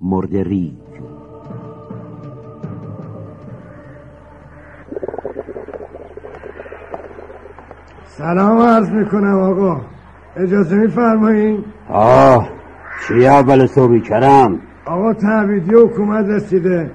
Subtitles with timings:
[0.00, 0.72] مردریج
[8.06, 9.80] سلام عرض می‌کنم آقا.
[10.36, 12.48] اجازه میفرمایین؟ آه
[13.08, 16.90] چی اول صبحی کرم آقا تعویدی حکومت رسیده.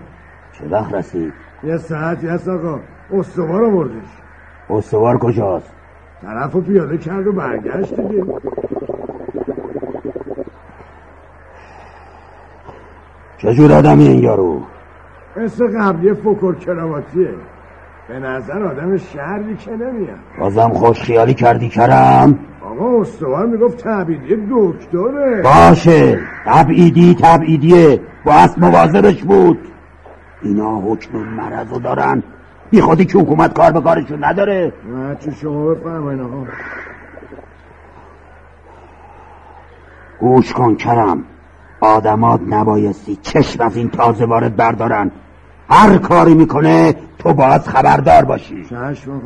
[0.52, 1.34] چه وقت رسید؟
[1.64, 2.80] یه ساعتی هست آقا.
[3.14, 4.08] استوار رو بردش
[4.70, 5.74] استوار کجاست؟
[6.22, 8.24] طرف رو پیاده کرد و برگشت دیگه.
[13.46, 14.62] چجور آدمی این یارو؟
[15.38, 17.30] مثل قبلی فکر کراواتیه.
[18.08, 20.18] به نظر آدم شهری که نمیاد.
[20.40, 22.40] بازم خوش خیالی کردی کرم.
[22.62, 25.42] آقا استوار می‌گفت تعبیدی دکتره.
[25.42, 28.02] باشه تبعیدی تبعیدیه.
[28.26, 29.60] با اسب مواظبش بود.
[30.42, 32.24] اینا حکم مرضو دارن.
[32.72, 34.74] بی خودی که حکومت کار به کارشون نداره.
[35.20, 36.44] چی شما بفرمایین آقا.
[40.20, 41.24] گوش کن کرم.
[41.82, 45.12] آدمات نبایستی چشم از این تازه وارد بردارن.
[45.70, 48.66] هر کاری می‌کنه تو باید خبردار باشی.
[48.66, 49.22] چشم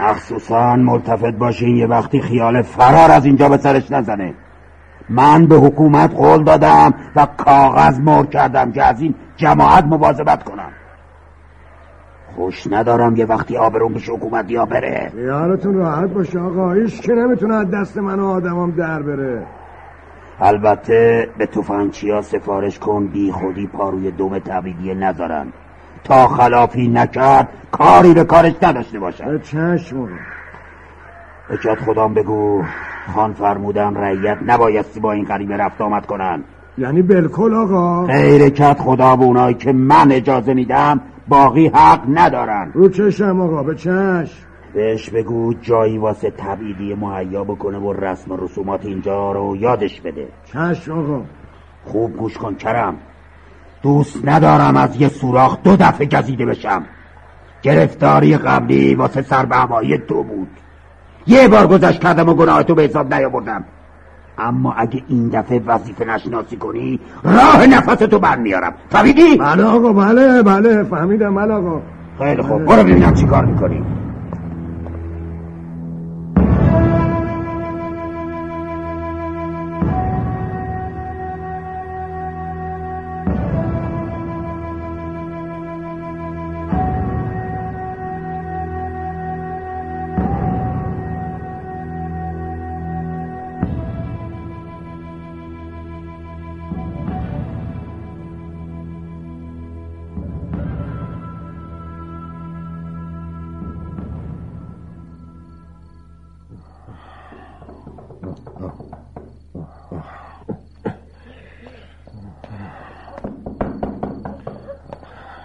[0.00, 4.34] مخصوصا ملتفت باشین یه وقتی خیال فرار از اینجا به سرش نزنه.
[5.08, 10.70] من به حکومت قول دادم و کاغذ مر کردم که از این جماعت مواظبت کنم.
[12.36, 15.12] خوش ندارم یه وقتی آبرون بشه حکومت یا بره.
[15.14, 16.72] خیالتون راحت باشه آقا.
[16.72, 19.46] هیچ که نمی‌تونه از دست من و آدمام در بره.
[20.44, 25.46] البته به توفنچیا سفارش کن بی خودی پاروی دوم تبریدیه نذارن.
[26.04, 30.08] تا خلافی نکرد کاری به کارش نداشته باشن به چشم.
[31.50, 32.62] بکت خدام بگو
[33.14, 36.44] خان فرمودن رعیت نبایستی با این غریبه رفت آمد کنن.
[36.78, 38.06] یعنی بالکل آقا.
[38.06, 42.70] غیر کت خدا به اونایی که من اجازه میدم باقی حق ندارن.
[42.74, 44.51] رو چشم آقا به چشم.
[44.74, 50.28] بهش بگو جایی واسه تبعیدی مهیا بکنه و رسم و رسومات اینجا رو یادش بده.
[50.44, 51.22] چشم آقا.
[51.84, 52.94] خوب گوش کن کرم.
[53.82, 56.84] دوست ندارم از یه سوراخ دو دفعه گزیده بشم.
[57.62, 60.48] گرفتاری قبلی واسه سر به هوایی تو بود.
[61.26, 63.64] یه بار گذشت کردم و گناه تو به حساب نیاوردم.
[64.38, 68.74] اما اگه این دفعه وظیفه نشناسی کنی راه نفس تو برمیارم.
[68.88, 71.80] فهمیدی؟ بله آقا بله بله فهمیدم بله آقا.
[72.18, 72.64] خیلی خوب.
[72.64, 73.84] برو ببینم چی کار می‌کنی.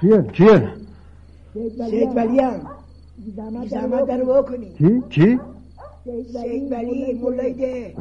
[0.07, 0.69] کیه کیه
[1.89, 2.61] سید ولی هم.
[3.69, 4.69] زحمت در رو بکنی.
[4.77, 5.39] کی کی
[6.31, 7.95] سید ولی مولای ده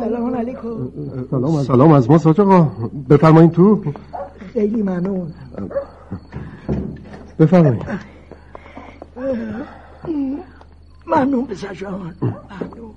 [0.00, 0.88] سلام علیکم.
[1.30, 2.70] سلام سلام از ما ساج آقا.
[3.10, 3.82] بفرمایین تو.
[4.52, 5.34] خیلی ممنون.
[7.38, 7.82] بفرمایین.
[11.06, 12.14] ممنون پسر جان.
[12.20, 12.94] ممنون.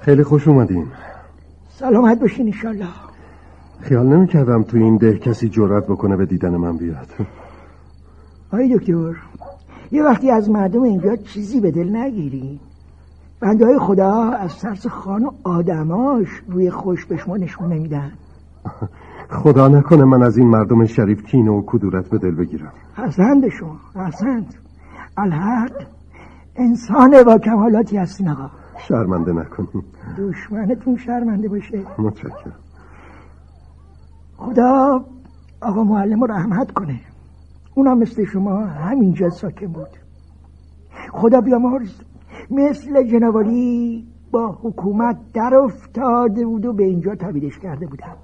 [0.00, 0.86] خیلی خوش اومدین.
[1.78, 2.86] سلامت باشین انشالله
[3.80, 7.06] خیال نمی کردم تو این ده کسی جرأت بکنه به دیدن من بیاد.
[8.52, 9.14] آقای دکتر
[9.92, 12.60] یه وقتی از مردم اینجا چیزی به دل نگیری.
[13.40, 18.12] بنده های خدا از ترس خان و آدماش روی خوش به شما نشون نمیدن.
[19.42, 22.72] خدا نکنه من از این مردم شریف کینه و کدورت به دل بگیرم.
[22.96, 24.54] حسند شما حسند.
[25.16, 25.72] الحق
[26.56, 28.50] انسان با کمالاتی هستین آقا.
[28.78, 29.84] شرمنده نکنین
[30.18, 31.82] دشمنتون شرمنده باشه.
[31.98, 32.52] متشکرم.
[34.36, 35.04] خدا
[35.62, 37.00] آقا معلم رو رحمت کنه.
[37.74, 39.88] اونم مثل شما همینجا ساکن بود.
[41.12, 42.00] خدا بیامرز.
[42.50, 48.16] مثل جنوالی با حکومت در افتاده بود و به اینجا تبیدش کرده بودم.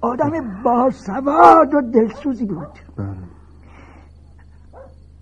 [0.00, 2.68] آدم با سواد و دلسوزی بود.
[2.96, 3.06] بله.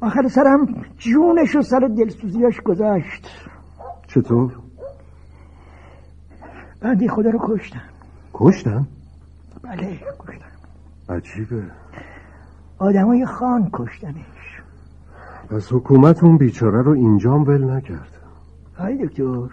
[0.01, 0.67] آخر سرم
[0.99, 3.49] جونش و سر دلسوزیاش گذاشت.
[4.17, 4.53] چطور؟
[6.81, 7.83] بندی خدا رو کشتم
[8.35, 8.87] کشتن؟
[9.63, 10.47] بله کشتم
[11.09, 11.63] عجیبه
[12.79, 14.61] آدمای خان کشتنش
[15.51, 18.13] پس حکومت اون بیچاره رو اینجام ول نکرد
[18.79, 19.49] های دکتر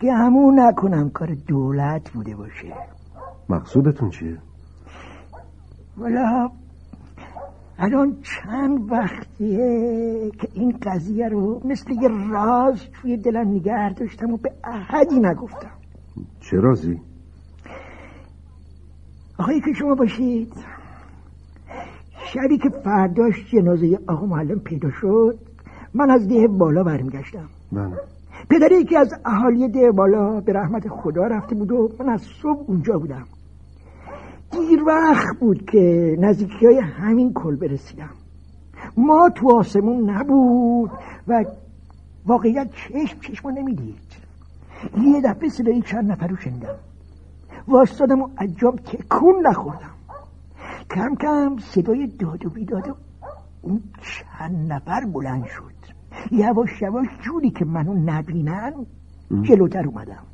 [0.00, 2.74] که همون نکنم کار دولت بوده باشه
[3.48, 4.38] مقصودتون چیه؟
[5.96, 6.50] والا
[7.82, 14.36] الان چند وقتیه که این قضیه رو مثل یه راز توی دلم نگه داشتم و
[14.36, 15.70] به احدی نگفتم.
[16.40, 17.00] چه رازی؟
[19.38, 20.52] آقایی که شما باشید.
[22.32, 25.38] شبی که فرداش جنازه آقا معلم پیدا شد
[25.94, 27.48] من از ده بالا برمیگشتم.
[27.72, 27.96] بله.
[28.50, 32.64] پدر یکی از اهالی ده بالا به رحمت خدا رفته بود و من از صبح
[32.66, 33.24] اونجا بودم.
[34.50, 38.10] دیر وقت بود که نزدیکی های همین کل برسیدم.
[38.96, 40.90] ما تو آسمون نبود
[41.28, 41.44] و
[42.26, 44.20] واقعیت چشم چشم نمی‌دید.
[44.96, 46.74] یه دفعه صدای چند نفر رو شنیدم.
[47.68, 49.94] واسدادم و عجاب تکون نخوردم.
[50.90, 52.94] کم کم صدای داد و بیداد و
[53.62, 55.80] اون چند نفر بلند شد.
[56.30, 58.72] یواش یواش جوری که منو نبینن
[59.42, 60.29] جلوتر اومدم.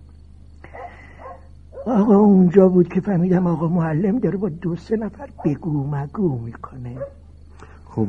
[1.86, 6.96] آقا اونجا بود که فهمیدم آقا معلم داره با دو سه نفر بگو مگو می‌کنه.
[7.84, 8.06] خب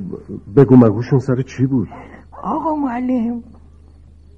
[0.56, 1.88] بگو مگوشون سر چی بود؟
[2.44, 3.44] آقا معلم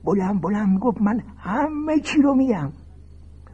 [0.03, 2.73] بلند بلند می‌گفت من همه چی رو میم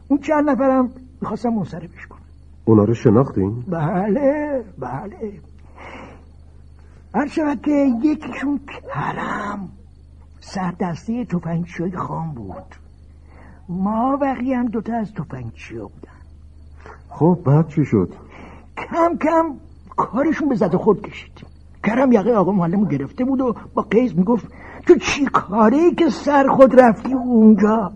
[0.08, 0.90] اون چند نفرم
[1.20, 2.20] می‌خواستم منصرفش کنم
[2.64, 5.40] اونا رو شناختین؟ بله بله.
[7.14, 8.60] هر شود که یکیشون
[8.92, 9.68] کرم
[10.40, 12.85] سردسته توفنگچی خام بود.
[13.68, 16.16] ما بقیه هم دوتا از توفنگچی بودن.
[17.08, 18.12] خب بعد چی شد؟
[18.76, 19.54] کم کم
[19.96, 21.46] کارشون به زد خود کشید.
[21.84, 24.46] کرم یقه آقا معلم گرفته بود و با قیز می‌گفت
[24.86, 27.92] تو چی کاری که سر خود رفتی اونجا؟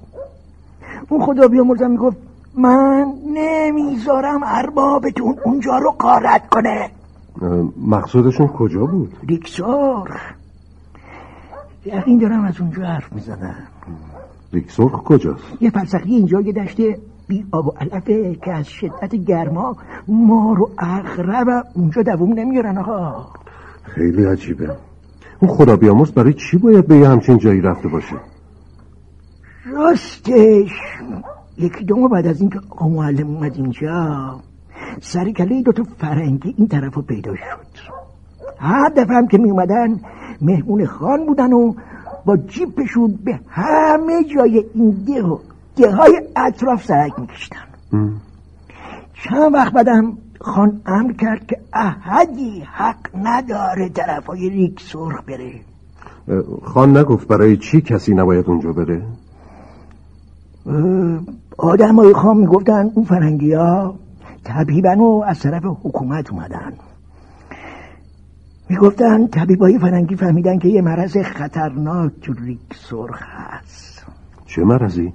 [1.09, 2.17] اون خدا بیامرزم می‌گفت
[2.55, 6.91] من نمی‌ذارم اربابتون اونجا رو قارت کنه.
[7.87, 10.21] مقصودشون کجا بود؟ ریکسار
[11.85, 13.13] یقین دارم از اونجا حرف
[14.53, 16.99] می‌زنم ریکسرخ کجاست؟ یه فرسخی اینجا یه دشته
[17.29, 19.77] بی آب و علفه که از شدت گرما
[20.09, 23.27] مار و اغرب اونجا دووم نمیارن آقا
[23.83, 24.77] خیلی عجیبه
[25.41, 28.17] اون خدا بیامرز برای چی باید به یه همچین جایی رفته باشه؟
[29.67, 30.71] راستش
[31.59, 34.41] یکی دو بعد از اینکه آقا معلم اومد اینجا
[35.01, 37.91] سر کله دوتا فرنگی این طرف رو پیدا شد
[38.59, 40.01] هر دفعه هم که می اومدن
[40.41, 41.75] مهمون خان بودن و
[42.25, 45.39] با جیپشون به همه جای این ده و
[45.77, 47.57] ده های اطراف سرک میکشتن.
[49.15, 55.61] چند وقت بعدم خان امر کرد که احدی حق نداره طرف های ریک سرخ بره.
[56.65, 59.03] خان نگفت برای چی کسی نباید اونجا بره؟
[61.59, 63.95] آدم های خان می‌گفتن اون فرنگی ها
[64.45, 66.73] طبیبن و از طرف حکومت اومدن.
[68.71, 74.07] می‌گفتن طبیبای فرنگی فهمیدن که یه مرض خطرناک تو ریک سرخ هست.
[74.47, 75.13] چه مرضی؟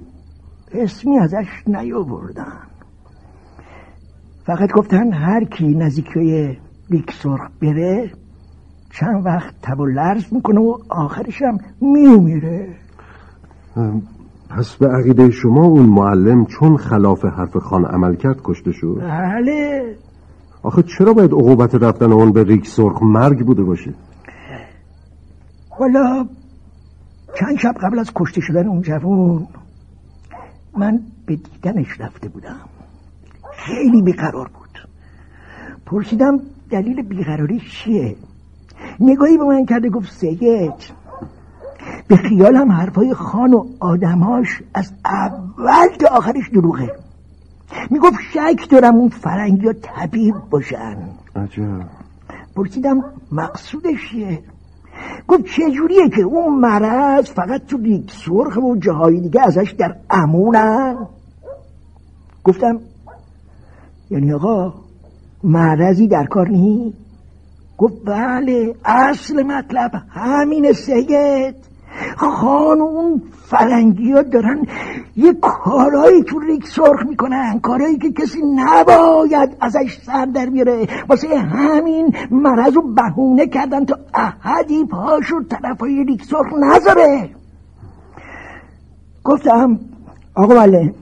[0.72, 2.52] اسمی ازش نیاوردن.
[4.44, 6.58] فقط گفتن هر کی نزدیکی
[6.90, 8.10] ریک سرخ بره
[8.90, 12.68] چند وقت تب و لرز می‌کنه و آخرش هم میمیره.
[14.50, 19.96] پس به عقیده شما اون معلم چون خلاف حرف خان عمل کرد کشته شد؟ بله.
[20.62, 23.94] آخه چرا باید عقوبت رفتن اون به ریک سرخ مرگ بوده باشه؟
[25.80, 26.26] والا
[27.38, 29.46] چند شب قبل از کشته شدن اون جوون
[30.76, 32.60] من به دیدنش رفته بودم.
[33.52, 34.88] خیلی بیقرار بود.
[35.86, 38.16] پرسیدم دلیل بیقراری چیه؟
[39.00, 40.72] نگاهی به من کرده گفت سید
[42.08, 47.05] به خیالم حرفای خان و آدماش از اول تا آخرش دروغه.
[47.90, 50.96] می‌گفت شک دارم اون فرنگی ها طبیب باشن.
[51.36, 51.84] عجب.
[52.56, 54.42] پرسیدم مقصودش چیه؟
[55.28, 60.96] گفت چجوریه که اون مرض فقط تو ریک سرخ و جاهای دیگه ازش در امونن؟
[62.44, 62.80] گفتم
[64.10, 64.74] یعنی آقا
[65.44, 66.94] مرضی در کار نی؟
[67.78, 71.54] گفت بله اصل مطلب همین سید.
[72.16, 74.66] خان اون فرنگی ها دارن
[75.16, 80.86] یه کارایی تو ریک سرخ می‌کنن کارایی که کسی نباید ازش سر در بیاره.
[81.08, 87.30] واسه همین مرض و بهونه کردن تا احدی پاشو طرف های ریک سرخ نذاره.
[89.24, 89.78] گفتم
[90.34, 90.94] آقا بله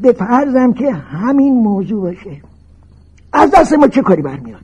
[0.00, 2.40] به فرضم که همین موضوع باشه.
[3.32, 4.60] از دست ما چه کاری برمیاد؟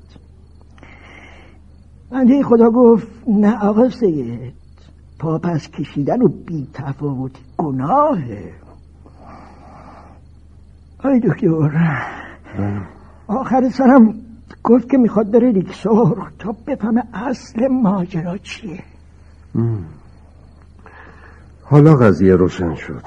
[2.10, 4.59] بنده خدا گفت نه آقا سید.
[5.20, 8.52] پاپس کشیدن و بی تفاوت گناهه.
[11.04, 12.02] آی دکتر.
[13.26, 14.14] آخر سرم
[14.64, 18.82] گفت که می‌خواد بره ریک سرخ تا بفهمه اصل ماجرا چیه.
[21.62, 23.02] حالا قضیه روشن شد.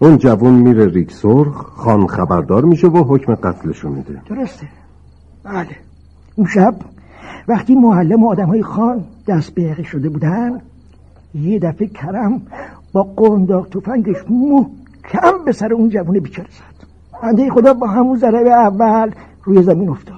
[0.00, 4.22] اون جوون میره ریک سرخ خان خبردار میشه و حکم قتلشو میده.
[4.28, 4.68] درسته.
[5.44, 5.76] بله.
[6.36, 6.74] اون شب
[7.48, 10.60] وقتی معلم و آدم های خان دست به شده بودن
[11.34, 12.42] یه دفعه کرم
[12.92, 16.86] با قنداق توفنگش محکم به سر اون جوون بیچاره زد.
[17.22, 19.10] بنده خدا با همون ضربه اول
[19.44, 20.16] روی زمین افتاد.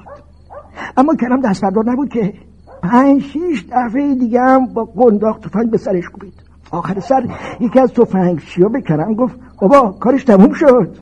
[0.97, 2.35] اما کرم دست بردار نبود که
[2.83, 6.35] پنج شیش دفعه دیگه هم با قنداق تفنگ به سرش کوبید.
[6.71, 7.29] آخر سر
[7.61, 10.97] یکی از تفنگچیا به کرم گفت بابا کارش تموم شد.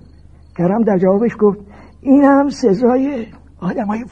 [0.59, 1.59] کرم در جوابش گفت
[2.01, 3.27] این هم سزای
[3.61, 4.05] آدم های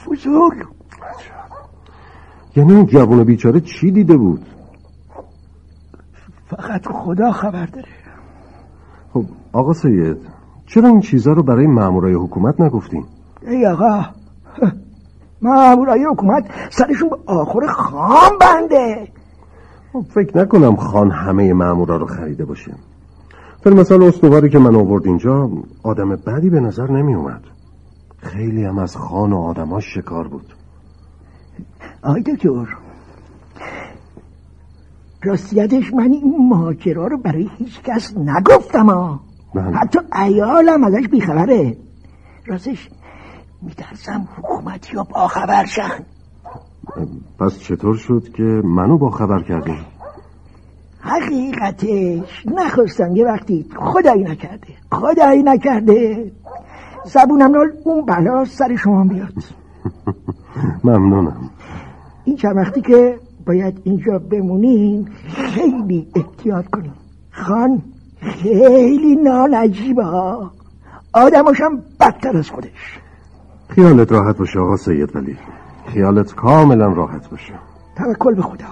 [2.55, 4.45] یعنی اون جوان بیچاره چی دیده بود؟
[6.49, 7.87] فقط خدا خبر داره.
[9.13, 10.17] خب آقا سید
[10.67, 13.05] چرا این چیزا رو برای مامورای حکومت نگفتین؟
[13.47, 14.05] ای آقا
[15.41, 19.07] مامورای حکومت سرشون به آخر خام بنده.
[19.93, 22.71] خب، فکر نکنم خان همه مامورا رو خریده باشه.
[23.65, 25.49] مثلا استواری که من آورد اینجا
[25.83, 27.41] آدم بدی به نظر نمی اومد
[28.17, 30.53] خیلی هم از خان و آدماش شکار بود.
[32.03, 32.77] آی دکتر
[35.27, 39.19] راستیتش من این ماجرا رو برای هیچ کس نگفتم ها
[39.55, 39.77] بله.
[39.77, 41.77] حتی ایالم ازش بیخبره.
[42.45, 42.89] راستش
[43.61, 46.05] میترسم حکومتی ها با خبر شن.
[47.39, 49.77] پس چطور شد که منو با خبر کردی؟
[50.99, 54.67] حقیقتش نخواستم یه وقتی خدایی نکرده.
[54.91, 56.31] خدایی نکرده.
[57.05, 59.33] زبونم نال اون بلا سر شما بیاد.
[60.83, 61.49] ممنونم.
[62.23, 65.05] این چند وقتی که باید اینجا بمونیم.
[65.27, 66.93] خیلی احتیاط کنیم.
[67.31, 67.81] خان
[68.21, 70.51] خیلی نانجیبه ها.
[71.13, 72.99] آدماشم بدتر از خودش.
[73.69, 75.37] خیالت راحت باشه آقا سید ولی.
[75.93, 77.53] خیالت کاملا راحت باشه.
[77.97, 78.65] توکل به خدا.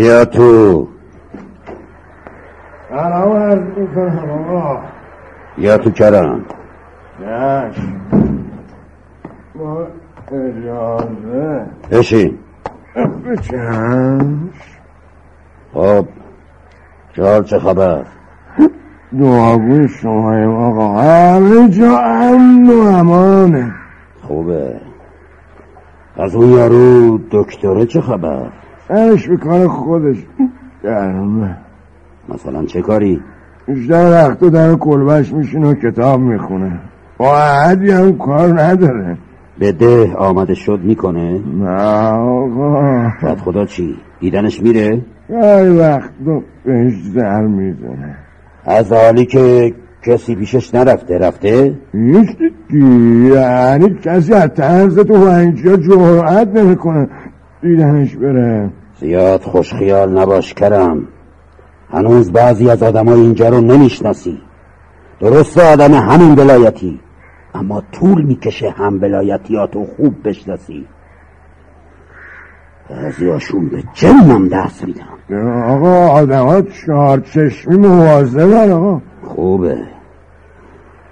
[0.00, 0.88] بیا تو.
[2.88, 4.78] سلام عرض می‌کنم آقا.
[5.56, 6.44] بیا تو کرم.
[7.18, 8.00] چشم
[9.54, 9.86] با
[10.32, 11.66] اجازه.
[11.90, 12.38] بشین.
[13.26, 14.48] بچشم
[15.74, 16.06] خب
[17.16, 18.04] چهار چه خبر؟
[19.18, 21.02] دعاگوی شما آقا.
[21.02, 23.72] همه جا امن و امانه.
[24.22, 24.80] خوبه.
[26.16, 28.46] از اون یارو دکتره چه خبر؟
[28.90, 30.16] سرش به کار خودش.
[30.84, 31.56] گرمه.
[32.28, 33.20] مثلا چه کاری؟
[33.66, 36.72] بیشتر وقت در کلبش میشینه و کتاب می‌خونه.
[37.18, 39.16] با عهدی هم کار نداره.
[39.58, 41.70] به ده آمده شد می‌کنه؟ نه
[42.10, 42.80] آقا.
[43.22, 48.16] بعد خدا چی؟ دیدنش میره؟ گاهی وقت رو بهش زر می‌زنه.
[48.64, 52.28] از حالی که کسی پیشش نرفته رفته؟ هیچ
[53.34, 57.08] یعنی کسی از طرز تو ها جرأت نمی‌کنه
[57.62, 58.70] دیدنش بره.
[59.00, 61.08] زیاد خوشخیال نباش کرم.
[61.90, 64.38] هنوز بعضی از آدمای اینجا رو نمی‌شناسی.
[65.20, 67.00] درست آدم همین ولایتی.
[67.54, 70.86] اما طول می‌کشه هم ولایتیاتو خوب بشناسی.
[72.90, 75.42] بعضیاشون به جنم دست میدن.
[75.62, 79.00] آقا آدم ها چهار چشمی مواظبن آقا.
[79.24, 79.78] خوبه.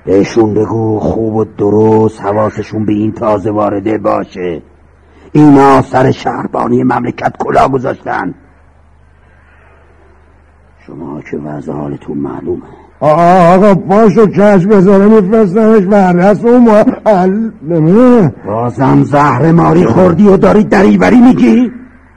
[0.04, 4.62] بهشون بگو خوب و درست حواسشون به این تازه وارده باشه.
[5.32, 8.34] اینا سر شهربانی مملکت کلا گذاشتن.
[10.86, 12.62] شما که وضع حالتون معلومه.
[13.00, 21.20] آقا پاشو کش بذاره میفرستنش بردست اون معلمه بازم زهر ماری خوردی و داری دریوری
[21.20, 21.72] میگی؟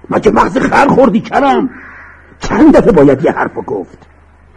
[0.10, 1.70] مگه مغز خر خوردی کرم
[2.40, 4.08] چند دفعه باید یه حرف گفت؟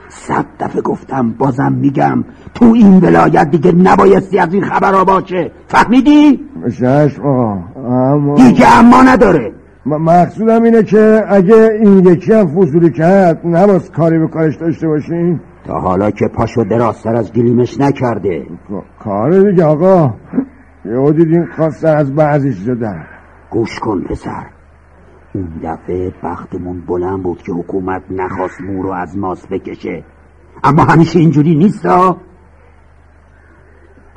[0.09, 5.51] صد دفعه گفتم بازم میگم تو این ولایت دیگه نبایستی از این خبرها باشه.
[5.69, 9.53] فهمیدی؟ شش آقا اما دیگه اما نداره.
[9.87, 14.89] م- مقصودم اینه که اگه این یکی هم فضولی کرد نباید کاری به کارش داشته
[14.89, 18.47] باشین تا حالا که پاشو دراستر از گلیمش نکرده.
[19.01, 20.15] کار دیگه آقا.
[20.85, 23.05] یهو دیدین خواستن از بعضیش زدن.
[23.51, 24.47] گوش کن پسر.
[25.35, 30.05] اون دفعه بختمون بلند بود که حکومت نخواست مو رو از ماس بکشه.
[30.65, 32.17] اما همیشه اینجوری نیست ها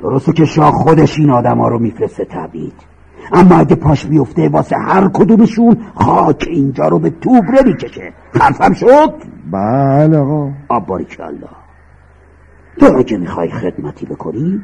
[0.00, 2.74] درسته که شاه خودش این آدم ها رو میفرسته تبید
[3.32, 8.12] اما اگه پاش بیفته واسه هر کدومشون خاک اینجا رو به توبره می‌کشه.
[8.32, 9.14] خرفم شد؟
[9.52, 10.50] بله آقا.
[10.68, 11.48] آب باریکالله
[12.78, 14.60] تو اگه می‌خوای خدمتی بکنی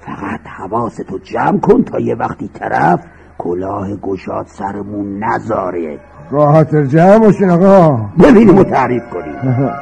[0.00, 3.00] فقط حواستو جمع کن تا یه وقتی طرف
[3.38, 5.98] کلاه گشاد سرمون نذاره.
[6.30, 7.96] خاطر جمع باشین آقا.
[8.18, 9.72] ببینیم و تعریف کنیم.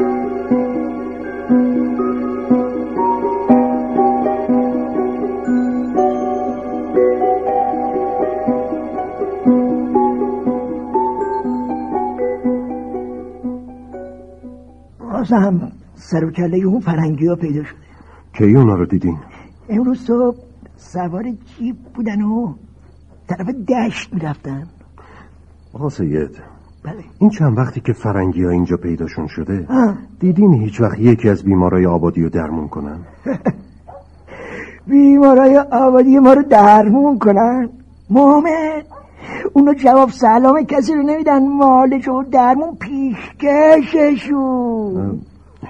[15.20, 17.78] بازم سر و کله اون فرنگی ها پیدا شده.
[18.32, 19.18] کی اونا رو دیدین؟
[19.68, 20.36] امروز صبح
[20.76, 22.54] سوار جیب بودن و
[23.28, 24.66] طرف دشت می‌رفتن.
[25.72, 26.30] آقا سید
[26.84, 27.04] بله.
[27.18, 29.96] این چند وقتی که فرنگی ها اینجا پیداشون شده آه.
[30.20, 32.98] دیدین هیچ وقت یکی از بیمارای آبادی رو درمون کنن؟
[34.86, 37.68] بیمارای آبادی ما رو درمون کنن.
[38.10, 38.82] مومن
[39.52, 41.48] اونا جواب سلام کسی رو نمیدن.
[41.48, 44.40] مالش و درمون پیشکششون.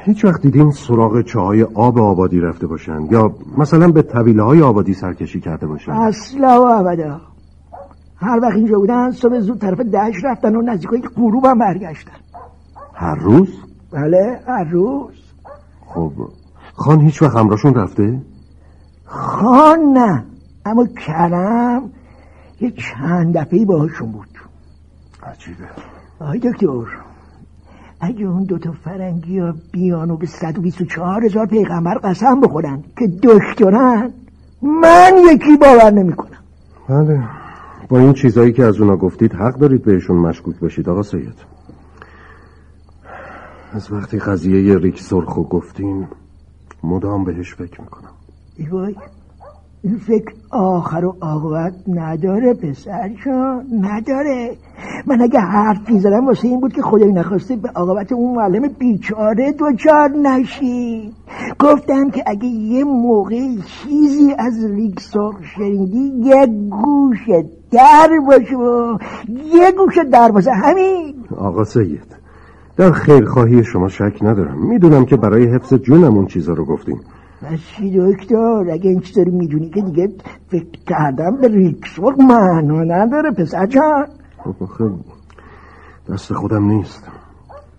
[0.04, 4.94] هیچ وقت دیدین سراغ چاهای آب آبادی رفته باشن؟ یا مثلا به طویله های آبادی
[4.94, 7.20] سرکشی کرده باشن؟ اصلا و ابدا.
[8.16, 12.12] هر وقت اینجا بودن صبح زود طرف دشت رفتن و نزدیکای غروب هم برگشتن.
[12.94, 13.48] هر روز؟
[13.92, 15.14] بله هر روز.
[15.86, 16.12] خب
[16.74, 18.20] خان هیچ وقت همراهشون رفته؟
[19.04, 20.24] خان نه
[20.66, 21.90] اما کرم
[22.60, 24.28] یه چند دفعه باهاشون بود.
[25.22, 25.64] عجیبه.
[26.20, 26.86] آی دکتر
[28.00, 34.12] اگه اون دوتا فرنگی ها بیان و به 124 هزار پیغمبر قسم بخورن که دکترن
[34.62, 36.38] من یکی باور نمی‌کنم.
[36.88, 37.22] بله.
[37.88, 41.34] با این چیزایی که از اونا گفتید حق دارید بهشون مشکوک بشید آقا سید.
[43.72, 46.08] از وقتی قضیه ریک سرخو گفتین
[46.84, 48.10] مدام بهش فکر می‌کنم.
[48.56, 48.96] ای وای.
[49.82, 53.10] این فکر آخر و عاقبت نداره پسر
[53.80, 54.56] نداره.
[55.06, 59.52] من اگه حرف می‌زدم واسه این بود که خدای نخواسته به عاقبت اون معلم بیچاره
[59.52, 61.12] دوچار نشی.
[61.58, 67.26] گفتم که اگه یه موقع چیزی از ریک سرخ شنیدی یه گوش
[67.70, 71.14] در باشه و یه گوش در باشه همین.
[71.36, 72.16] آقا سید
[72.76, 74.68] در خیرخواهی شما شک ندارم.
[74.68, 77.00] می‌دونم که برای حفظ جونم اون چیزا رو گفتین.
[77.42, 80.08] بس چی دکتر اگه این چیزا رو می‌دونی که دیگه
[80.48, 84.06] فکر کردم به ریکسورک معنا نداره پسر جان.
[84.38, 84.90] خب آخه
[86.10, 87.04] دست خودم نیست.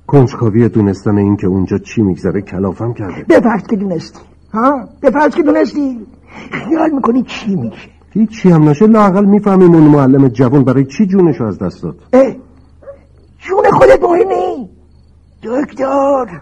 [0.07, 3.23] کنجکاوی دونستن این که اونجا چی میگذره کلافم کرده.
[3.23, 4.19] بفرض که دونستی.
[4.53, 6.05] ها؟ بفرض که دونستی.
[6.51, 11.43] خیال می‌کنی چی میشه؟ هیچی هم نشه لاقل می‌فهمیم اون معلم جوان برای چی جونشو
[11.43, 11.95] از دست داد.
[12.13, 12.35] اه
[13.39, 14.69] جون خودت مهمی.
[15.43, 16.41] دکتر.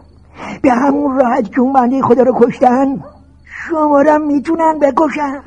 [0.61, 3.03] به همون راحت که اون بنده خدا رو کشتن
[3.69, 5.39] شمارم می‌تونن بکشن.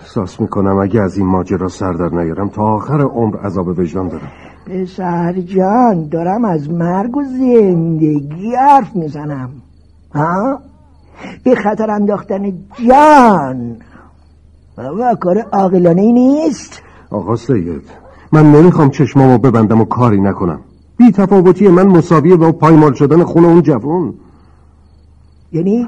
[0.00, 4.32] احساس می‌کنم اگه از این ماجرا سر در نیارم تا آخر عمر عذاب وجدان دارم.
[4.66, 9.50] پسر جان دارم از مرگ و زندگی حرف می‌زنم.
[10.14, 10.58] ها؟
[11.44, 12.52] به خطر انداختن
[12.88, 13.76] جان.
[14.76, 16.82] بابا کار عاقلانه ای نیست.
[17.10, 17.82] آقا سید
[18.32, 20.60] من نمی‌خوام چشمامو ببندم و کاری نکنم.
[20.96, 24.14] بی تفاوتی من مساویه با پایمال شدن خون اون جوان.
[25.52, 25.86] یعنی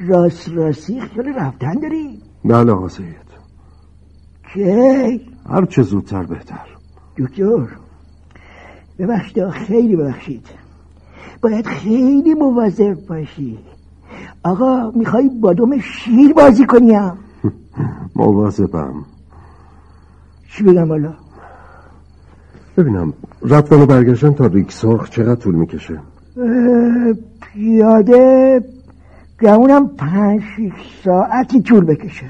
[0.00, 3.26] راست راستی خیال رفتن داری؟ بله آقا سید
[4.54, 6.66] کی هر چه زودتر بهتر.
[7.18, 7.66] دکتر
[8.98, 10.46] ببخشید خیلی ببخشید.
[11.42, 13.58] باید خیلی مواظب باشی.
[14.44, 17.12] آقا می‌خوای با دوم شیر بازی کنیم؟
[18.16, 19.04] مواظبم.
[20.50, 21.14] چی بگم والا
[22.76, 23.12] ببینم
[23.42, 25.98] رفتن و برگشتن تا ریک سرخ چقدر طول می‌کشه؟
[27.40, 28.60] پیاده
[29.40, 30.42] گمونم پنج
[31.04, 32.26] ساعتی طول بکشه.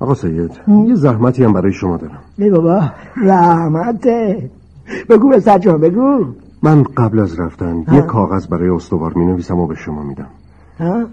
[0.00, 0.50] آقا سید
[0.86, 2.18] یه زحمتی هم برای شما دارم.
[2.38, 2.82] ای بابا
[3.16, 4.50] رحمته
[5.08, 6.24] بگو به جان بگو.
[6.62, 7.96] من قبل از رفتن ها.
[7.96, 10.28] یه کاغذ برای استوار می نویسم و به شما میدم.
[10.78, 11.04] ها؟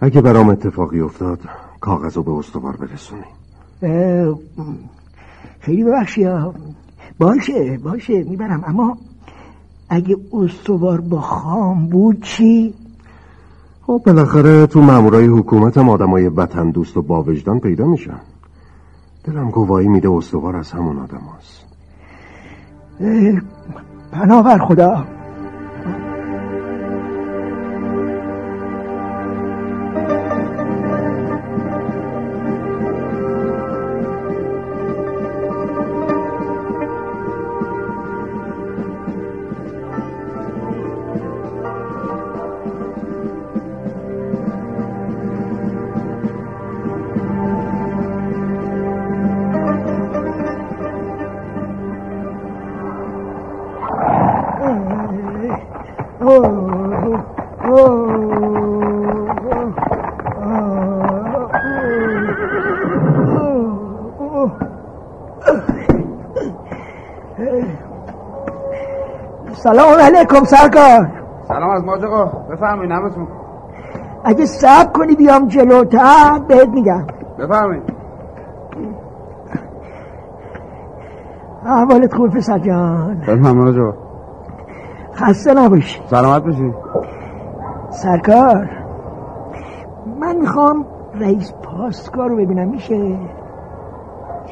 [0.00, 1.38] اگه برام اتفاقی افتاد
[1.80, 3.22] کاغذ رو به استوار برسونی.
[5.60, 6.54] خیلی ببخشی ها.
[7.18, 8.98] باشه باشه می‌برم اما
[9.88, 12.74] اگه استوار با خام بود چی؟
[13.86, 18.20] خب بالاخره تو مامورای حکومت هم آدمای وطن دوست و با وجدان پیدا میشن
[19.24, 21.64] دلم گواهی میده استوار از همون آدم هست.
[23.00, 23.40] اه،
[24.12, 25.04] پناه بر خدا
[69.52, 71.10] سلام علیکم سرکار.
[71.48, 73.28] سلام از ماج آقا بفرمایید همتون.
[74.24, 77.06] اگه سب کنی بیام جلوتر بهت میگم.
[77.38, 77.82] بفرمایید.
[81.66, 83.20] احوالت خوب پسر جان.
[83.20, 83.94] بفرمایید
[85.14, 86.02] خسته نباشی.
[86.10, 86.74] سلامت باشی.
[87.90, 88.70] سرکار
[90.20, 90.86] من می‌خوام
[91.20, 93.18] رئیس پاسکار رو ببینم میشه؟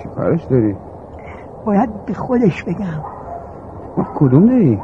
[0.03, 0.77] چی کارش داری؟
[1.65, 3.01] باید به خودش بگم.
[3.97, 4.81] ما کدوم داری؟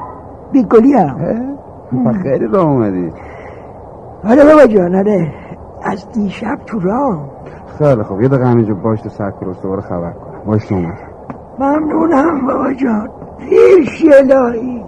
[0.52, 1.18] بی گلی هم؟
[2.22, 3.12] خیلی راه اومدی.
[4.24, 5.35] آره بابا جان آره.
[5.83, 7.31] از دیشب تو راه.
[7.78, 8.22] خیلی خوب.
[8.22, 10.40] یه دقیقه همینجا باش تو سر کلاس دوباره خبر کنم.
[10.46, 10.98] باش تو اومد.
[11.59, 13.09] ممنونم بابا جان.
[13.38, 14.85] پیش الهی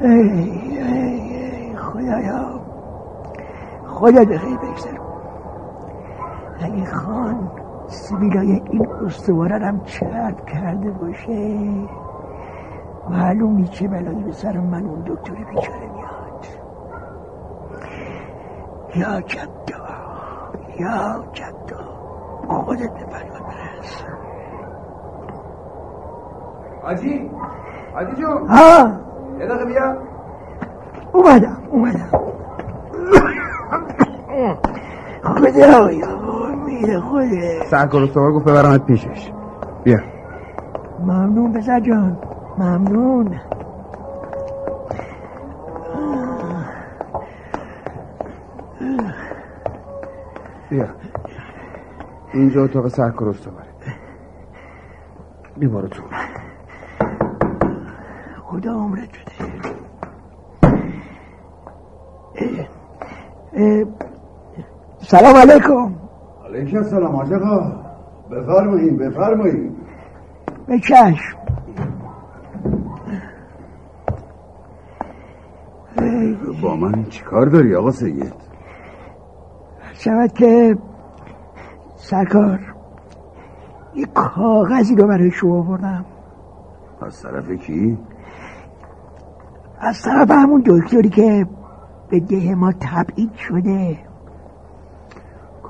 [0.00, 2.60] ای ای ای خدایا.
[3.86, 5.09] خدا به خیر بگذارم
[6.60, 7.50] اگه خان
[7.86, 11.58] سبیلای این استواره هم چرب کرده باشه.
[13.10, 16.46] معلوم نیست چه بلایی به سر من اون دکتر بیچاره میاد.
[18.96, 19.86] یا جدا
[20.78, 21.84] یا جدا
[22.48, 24.04] خودت به فریاد برس.
[26.84, 27.30] آجی
[27.96, 28.48] آجی جون.
[28.48, 28.88] ها؟
[29.38, 29.96] یه دقیقه بیا.
[31.12, 32.10] اومدم اومدم.
[35.24, 35.88] خدایا
[36.84, 39.30] امید خوده سر کلاس دوباره گفت ببرمت پیشش.
[39.84, 39.98] بیا.
[40.98, 42.18] ممنون پسر جان.
[42.58, 43.40] ممنون.
[50.70, 50.86] بیا.
[52.34, 53.66] اینجا اتاق سر کلاس دوباره
[55.56, 56.02] بیبارو تو.
[58.44, 59.48] خدا عمرت بده.
[65.02, 65.99] سلام علیکم.
[66.54, 67.72] علیکم السلام حاج آقا
[68.30, 69.72] بفرمایید بفرمایید.
[70.66, 71.36] به چشم.
[76.62, 78.32] با من چیکار داری آقا سید؟
[79.92, 80.78] شود که
[81.96, 82.60] سرکار
[83.94, 86.04] یه کاغذی رو برای شما بردم
[87.02, 87.98] از طرف کی؟
[89.80, 91.46] از طرف همون دکتری که
[92.10, 94.09] به ده ما تبعید شده.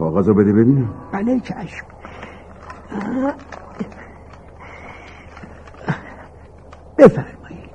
[0.00, 0.94] کاغذ رو بده ببینم.
[1.12, 1.86] بله چشم.
[6.98, 7.70] بفرمایید.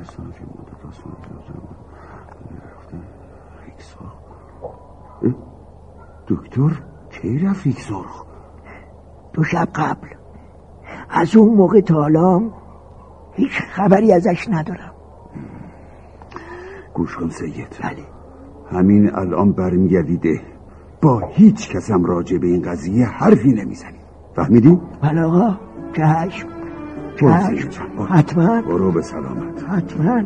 [0.00, 0.40] رسانه که
[5.22, 5.34] اه،
[6.28, 8.24] دکتر؟ کی رفت ریکساخ
[9.32, 10.08] دو شب قبل.
[11.10, 12.50] از اون موقع تا حالا
[13.32, 14.89] هیچ خبری ازش ندارم.
[17.00, 17.76] گوش کن سید.
[17.82, 18.06] بله.
[18.70, 20.40] همین الان برمیگردیده.
[21.02, 23.98] با هیچ کسم راجع به این قضیه حرفی نمی‌زنی.
[24.36, 25.56] فهمیدی؟ بله آقا.
[25.92, 26.48] چشم
[27.16, 28.06] چشم.
[28.08, 28.62] حتما.
[28.62, 29.64] برو به سلامت.
[29.68, 30.22] حتما.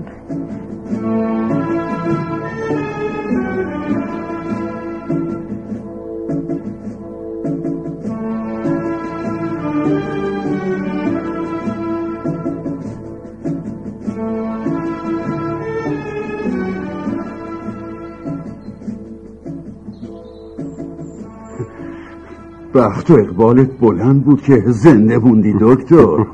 [22.74, 26.26] بخت و اقبالت بلند بود که زنده موندی دکتر.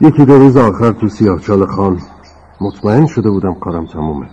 [0.00, 1.98] یکی دو روز آخر تو سیاهچال خان
[2.60, 4.26] مطمئن شده بودم کارم تمومه.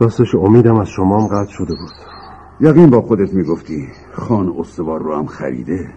[0.00, 1.90] راستش امیدم از شما هم قطع شده بود.
[2.60, 5.88] یقین با خودت می‌گفتی خان استوار رو هم خریده؟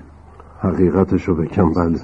[0.59, 1.99] حقیقتشو بکم بله.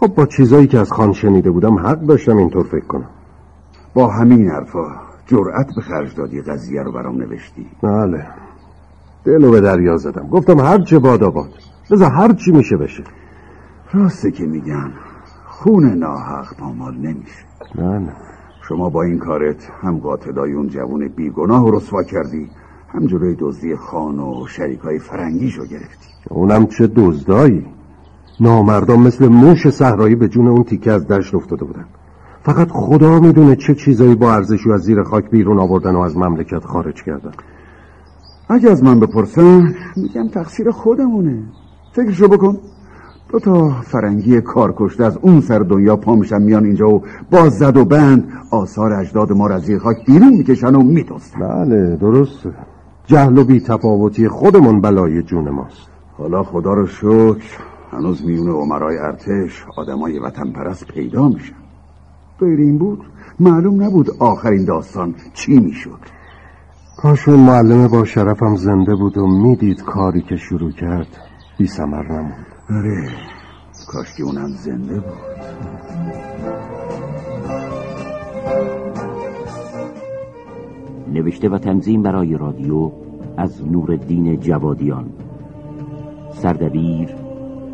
[0.00, 3.10] خب با چیزایی که از خان شنیده بودم حق داشتم اینطور فکر کنم.
[3.94, 4.86] با همین حرفا
[5.26, 8.26] جرأت به خرج دادی قضیه رو برام نوشتی؟ بله.
[9.24, 10.28] دلو به دریا زدم.
[10.28, 11.50] گفتم هر چه باد آباد.
[11.90, 13.04] بذار هر چی میشه بشه.
[13.92, 14.92] راسته که میگن
[15.44, 17.44] خون ناحق پامال نمیشه.
[17.74, 18.12] بله
[18.68, 22.50] شما با این کارت هم قاتلای اون جوون بیگناه رسوا کردی
[22.88, 26.08] هم جلوی دزدی خان و شریکای فرنگیشو گرفتی.
[26.30, 27.66] اونم چه دزدایی؟
[28.40, 31.84] نامردان مثل موش صحرایی به جون اون تیکه از دشت افتاده بودن.
[32.42, 36.64] فقط خدا می‌دونه چه چیزایی با ارزشی از زیر خاک بیرون آوردن و از مملکت
[36.64, 37.32] خارج کردن.
[38.48, 41.42] اگه از من بپرسن میگم تقصیر خودمونه.
[41.92, 42.58] فکرشو بکن.
[43.28, 47.48] دو تا فرنگی کار کشته از اون سر دنیا پا میشن میان اینجا و با
[47.48, 51.96] زد و بند آثار اجداد ما را از زیر خاک بیرون می‌کشن و میدوستن بله
[51.96, 52.50] درسته
[53.06, 55.88] جهل و بی تفاوتی خودمون بلای جون ماست.
[56.18, 57.58] حالا خدا رو شکر
[57.92, 61.54] هنوز میون عمرای ارتش آدمای وطن پرست پیدا میشن.
[62.40, 63.00] غیر این بود.
[63.40, 65.98] معلوم نبود آخرین داستان چی می‌شد.
[67.04, 71.20] کاشون معلم با شرفم زنده بود و می‌دید کاری که شروع کرد
[71.58, 72.46] بی سمر نموند.
[72.70, 73.08] آره
[73.86, 75.12] کاش که اونم زنده بود.
[81.12, 82.90] نوشته و تنظیم برای رادیو
[83.36, 85.10] از نورالدین جوادیان.
[86.30, 87.08] سردبیر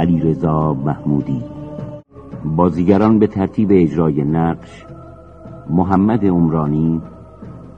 [0.01, 1.45] علی رضا محمودی.
[2.45, 4.87] بازیگران به ترتیب اجرای نقش
[5.71, 7.03] محمد عمرانی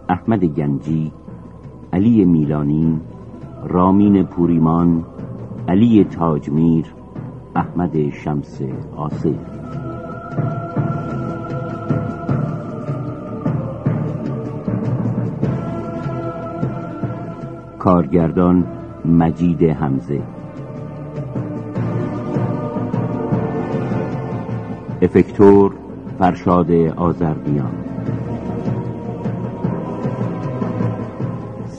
[0.09, 1.12] احمد گنجی
[1.93, 3.01] علی میلانی
[3.65, 5.05] رامین پوریمان
[5.69, 6.87] علی تاجمیر
[7.57, 8.61] احمد شمس
[8.97, 9.27] آصف.
[17.79, 18.65] کارگردان
[19.05, 20.23] مجید حمزه.
[25.03, 25.73] افکتور
[26.19, 27.82] فرشاد آزربیان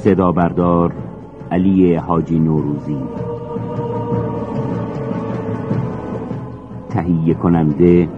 [0.03, 0.93] صدا بردار
[1.51, 2.97] علی حاجی نوروزی
[6.89, 8.09] تهیه کننده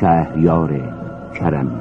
[0.00, 0.80] شهریار
[1.38, 1.80] کرمی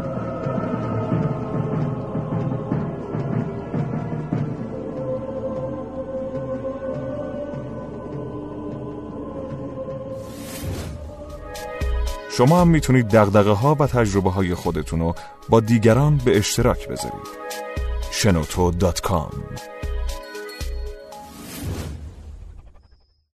[12.30, 15.14] شما هم می‌تونید دقدقه ها و تجربه های خودتون رو
[15.50, 17.42] با دیگران به اشتراک بذارید.
[18.22, 19.32] شنوتو دات کام